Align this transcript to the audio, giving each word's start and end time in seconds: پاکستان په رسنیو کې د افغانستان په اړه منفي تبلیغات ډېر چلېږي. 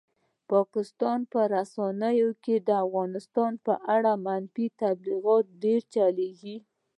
پاکستان 0.51 1.19
په 1.31 1.39
رسنیو 1.55 2.29
کې 2.43 2.55
د 2.67 2.69
افغانستان 2.83 3.51
په 3.65 3.73
اړه 3.95 4.11
منفي 4.25 4.67
تبلیغات 4.81 5.45
ډېر 5.63 5.81
چلېږي. 5.93 6.55